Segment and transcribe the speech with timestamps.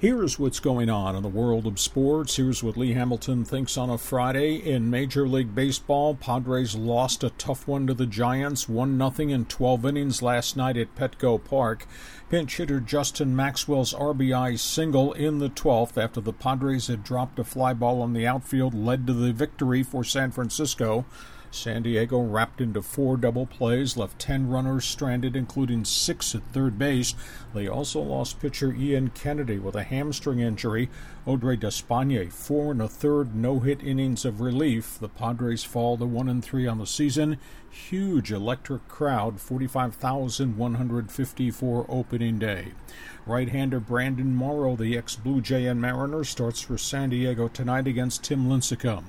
[0.00, 2.36] Here's what's going on in the world of sports.
[2.36, 4.54] Here's what Lee Hamilton thinks on a Friday.
[4.54, 9.44] In Major League Baseball, Padres lost a tough one to the Giants, 1 0 in
[9.44, 11.86] 12 innings last night at Petco Park.
[12.30, 17.44] Pinch hitter Justin Maxwell's RBI single in the 12th after the Padres had dropped a
[17.44, 21.04] fly ball on the outfield led to the victory for San Francisco.
[21.52, 26.78] San Diego wrapped into four double plays, left 10 runners stranded, including six at third
[26.78, 27.14] base.
[27.52, 30.88] They also lost pitcher Ian Kennedy with a hamstring injury.
[31.26, 34.98] Audrey Despaigne, four and a third no hit innings of relief.
[34.98, 37.38] The Padres fall to 1 and 3 on the season.
[37.68, 42.68] Huge electric crowd, 45,154 opening day.
[43.26, 47.86] Right hander Brandon Morrow, the ex Blue Jay and Mariner, starts for San Diego tonight
[47.86, 49.04] against Tim Lincecum.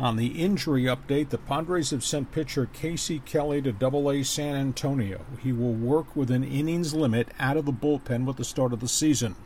[0.00, 5.24] On the injury update, the Padres have sent pitcher Casey Kelly to Double-A San Antonio.
[5.40, 8.80] He will work with an innings limit out of the bullpen with the start of
[8.80, 9.36] the season.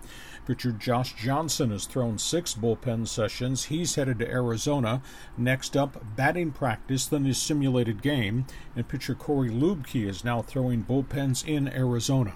[0.46, 3.64] Pitcher Josh Johnson has thrown six bullpen sessions.
[3.64, 5.02] He's headed to Arizona.
[5.36, 8.46] Next up, batting practice, then his simulated game.
[8.74, 12.32] And pitcher Corey Luebke is now throwing bullpens in Arizona.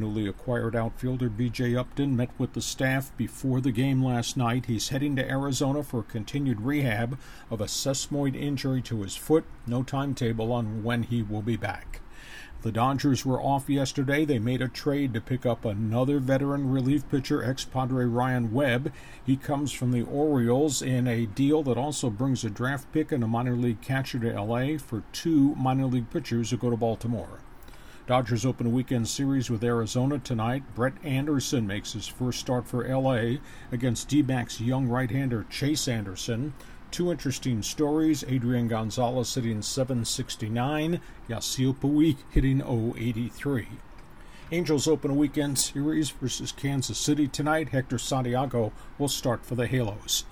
[0.00, 4.66] Newly acquired outfielder BJ Upton met with the staff before the game last night.
[4.66, 7.18] He's heading to Arizona for continued rehab
[7.50, 9.44] of a sesamoid injury to his foot.
[9.66, 12.00] No timetable on when he will be back.
[12.62, 14.24] The Dodgers were off yesterday.
[14.24, 18.92] They made a trade to pick up another veteran relief pitcher, ex Padre Ryan Webb.
[19.24, 23.22] He comes from the Orioles in a deal that also brings a draft pick and
[23.22, 27.40] a minor league catcher to LA for two minor league pitchers who go to Baltimore.
[28.06, 30.62] Dodgers open a weekend series with Arizona tonight.
[30.76, 33.38] Brett Anderson makes his first start for LA
[33.72, 36.54] against D backs young right hander Chase Anderson.
[36.92, 43.66] Two interesting stories Adrian Gonzalez hitting 769, Yasiel Puig hitting 083.
[44.52, 47.70] Angels open a weekend series versus Kansas City tonight.
[47.70, 50.24] Hector Santiago will start for the Halos.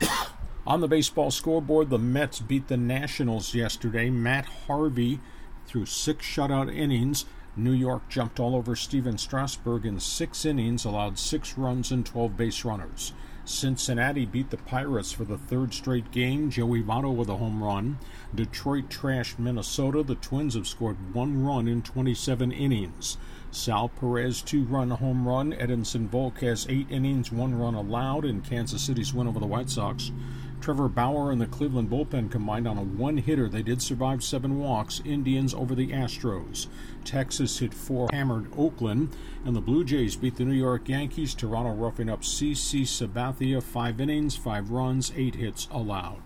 [0.64, 4.10] On the baseball scoreboard, the Mets beat the Nationals yesterday.
[4.10, 5.18] Matt Harvey
[5.66, 7.24] through six shutout innings.
[7.56, 12.36] New York jumped all over Stephen Strasburg in six innings, allowed six runs and 12
[12.36, 13.12] base runners.
[13.44, 16.50] Cincinnati beat the Pirates for the third straight game.
[16.50, 17.98] Joey Votto with a home run.
[18.34, 20.02] Detroit trashed Minnesota.
[20.02, 23.18] The Twins have scored one run in 27 innings.
[23.50, 25.52] Sal Perez two run home run.
[25.52, 30.10] Edinson Volquez eight innings, one run allowed in Kansas City's win over the White Sox.
[30.64, 33.50] Trevor Bauer and the Cleveland bullpen combined on a one hitter.
[33.50, 35.02] They did survive seven walks.
[35.04, 36.68] Indians over the Astros.
[37.04, 39.14] Texas hit four, hammered Oakland.
[39.44, 41.34] And the Blue Jays beat the New York Yankees.
[41.34, 43.62] Toronto roughing up CC Sabathia.
[43.62, 46.22] Five innings, five runs, eight hits allowed.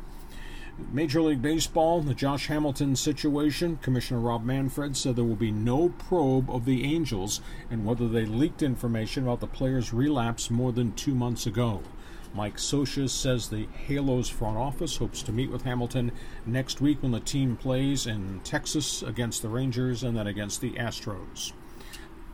[0.92, 3.80] Major League Baseball, the Josh Hamilton situation.
[3.82, 7.40] Commissioner Rob Manfred said there will be no probe of the Angels
[7.72, 11.82] and whether they leaked information about the player's relapse more than two months ago.
[12.34, 16.12] Mike Scioscia says the Halos front office hopes to meet with Hamilton
[16.46, 20.72] next week when the team plays in Texas against the Rangers and then against the
[20.72, 21.52] Astros.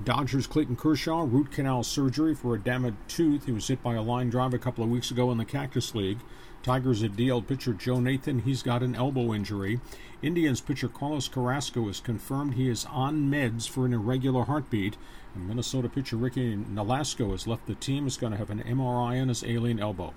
[0.03, 3.47] Dodgers Clayton Kershaw, root canal surgery for a damaged tooth.
[3.47, 5.94] He was hit by a line drive a couple of weeks ago in the Cactus
[5.94, 6.19] League.
[6.65, 8.41] Tigers had DL pitcher Joe Nathan.
[8.41, 9.81] He's got an elbow injury.
[10.21, 14.97] Indians pitcher Carlos Carrasco has confirmed he is on meds for an irregular heartbeat.
[15.34, 18.04] And Minnesota pitcher Ricky Nolasco has left the team.
[18.04, 20.12] He's going to have an MRI on his alien elbow.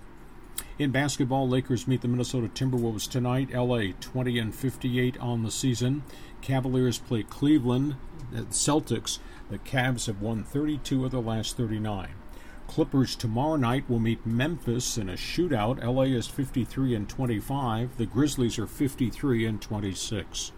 [0.80, 3.52] In basketball, Lakers meet the Minnesota Timberwolves tonight.
[3.52, 6.04] LA 20 and 58 on the season.
[6.42, 7.96] Cavaliers play Cleveland.
[8.32, 9.18] Uh, Celtics.
[9.50, 12.10] The Cavs have won 32 of the last 39.
[12.68, 15.84] Clippers tomorrow night will meet Memphis in a shootout.
[15.84, 17.98] LA is 53 and 25.
[17.98, 20.52] The Grizzlies are 53 and 26.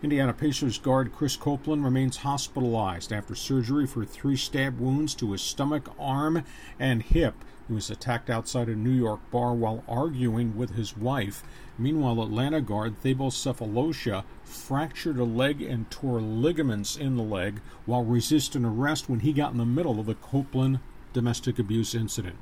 [0.00, 5.42] Indiana Pacers guard Chris Copeland remains hospitalized after surgery for three stab wounds to his
[5.42, 6.44] stomach, arm,
[6.78, 7.34] and hip.
[7.66, 11.42] He was attacked outside a New York bar while arguing with his wife.
[11.76, 18.04] Meanwhile, Atlanta guard Thabo Sefolosha fractured a leg and tore ligaments in the leg while
[18.04, 20.78] resisting arrest when he got in the middle of the Copeland
[21.12, 22.36] domestic abuse incident.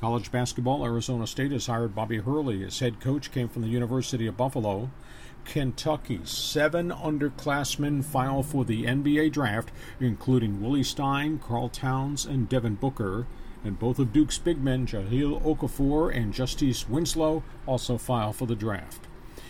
[0.00, 2.64] College basketball, Arizona State has hired Bobby Hurley.
[2.64, 4.88] as head coach came from the University of Buffalo.
[5.50, 12.76] Kentucky, seven underclassmen file for the NBA draft, including Willie Stein, Karl Towns, and Devin
[12.76, 13.26] Booker.
[13.64, 18.54] And both of Duke's big men, Jahlil Okafor and Justice Winslow, also file for the
[18.54, 19.08] draft.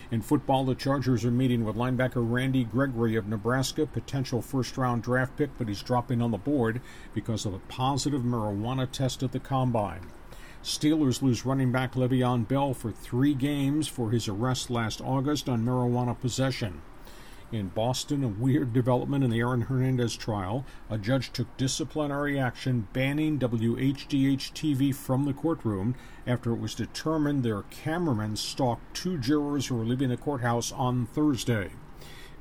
[0.09, 5.03] In football, the Chargers are meeting with linebacker Randy Gregory of Nebraska, potential first round
[5.03, 6.81] draft pick, but he's dropping on the board
[7.13, 10.07] because of a positive marijuana test at the combine.
[10.63, 15.65] Steelers lose running back Le'Veon Bell for three games for his arrest last August on
[15.65, 16.83] marijuana possession.
[17.51, 20.63] In Boston, a weird development in the Aaron Hernandez trial.
[20.87, 25.95] A judge took disciplinary action banning WHDH TV from the courtroom
[26.27, 31.07] after it was determined their cameraman stalked two jurors who were leaving the courthouse on
[31.07, 31.71] Thursday.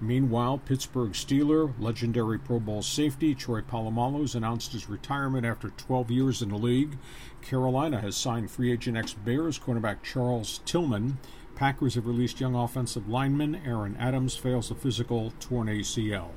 [0.00, 6.10] Meanwhile, Pittsburgh Steeler, legendary Pro Bowl safety Troy Polamalu has announced his retirement after 12
[6.10, 6.96] years in the league.
[7.42, 11.18] Carolina has signed free agent ex Bears cornerback Charles Tillman.
[11.54, 16.30] Packers have released young offensive lineman Aaron Adams fails a physical torn ACL.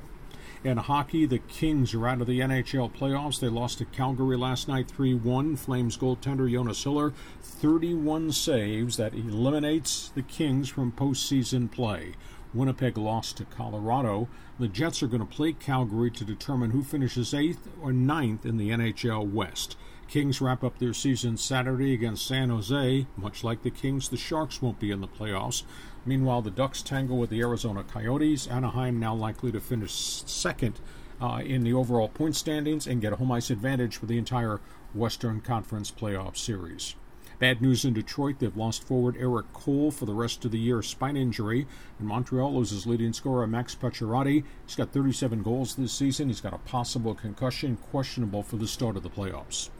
[0.62, 3.38] In hockey, the Kings are out of the NHL playoffs.
[3.38, 5.56] They lost to Calgary last night 3 1.
[5.56, 7.12] Flames goaltender Jonas Hiller,
[7.42, 8.96] 31 saves.
[8.96, 12.14] That eliminates the Kings from postseason play.
[12.54, 14.28] Winnipeg lost to Colorado.
[14.58, 18.56] The Jets are going to play Calgary to determine who finishes eighth or ninth in
[18.56, 19.76] the NHL West.
[20.06, 23.06] Kings wrap up their season Saturday against San Jose.
[23.16, 25.64] Much like the Kings, the Sharks won't be in the playoffs.
[26.06, 28.46] Meanwhile, the Ducks tangle with the Arizona Coyotes.
[28.46, 30.80] Anaheim now likely to finish second
[31.20, 34.60] uh, in the overall point standings and get a home ice advantage for the entire
[34.92, 36.94] Western Conference playoff series.
[37.38, 38.36] Bad news in Detroit.
[38.38, 41.66] They've lost forward Erik Cole for the rest of the year, spine injury.
[41.98, 44.44] And Montreal loses leading scorer Max Pacioretty.
[44.66, 46.28] He's got 37 goals this season.
[46.28, 49.70] He's got a possible concussion, questionable for the start of the playoffs.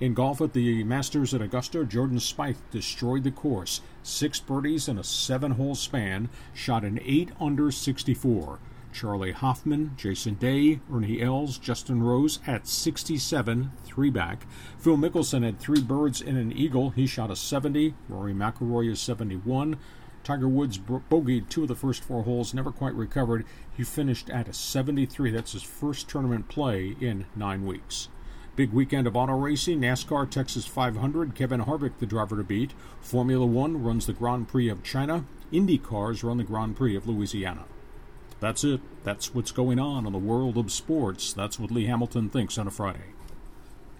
[0.00, 3.80] In golf at the Masters at Augusta, Jordan Spieth destroyed the course.
[4.02, 8.58] Six birdies in a seven hole span, shot an 8 under 64.
[8.92, 14.46] Charley Hoffman, Jason Day, Ernie Els, Justin Rose at 67, three back.
[14.78, 16.90] Phil Mickelson had three birds and an eagle.
[16.90, 17.94] He shot a 70.
[18.08, 19.76] Rory McIlroy is 71.
[20.24, 23.46] Tiger Woods bogeyed two of the first four holes, never quite recovered.
[23.76, 25.30] He finished at a 73.
[25.30, 28.08] That's his first tournament play in nine weeks.
[28.58, 29.80] Big weekend of auto racing.
[29.80, 31.34] NASCAR Texas 500.
[31.36, 32.72] Kevin Harvick, the driver to beat.
[33.00, 35.24] Formula One runs the Grand Prix of China.
[35.52, 37.66] Indy cars run the Grand Prix of Louisiana.
[38.40, 38.80] That's it.
[39.04, 41.32] That's what's going on in the world of sports.
[41.32, 43.14] That's what Lee Hamilton thinks on a Friday.